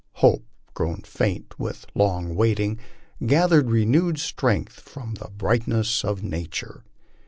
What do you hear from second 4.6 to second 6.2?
from the brightness